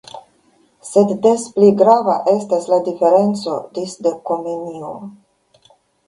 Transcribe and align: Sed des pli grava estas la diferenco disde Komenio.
Sed 0.91 1.11
des 1.25 1.41
pli 1.57 1.67
grava 1.81 2.15
estas 2.31 2.65
la 2.73 2.79
diferenco 2.87 3.57
disde 3.79 4.15
Komenio. 4.31 4.89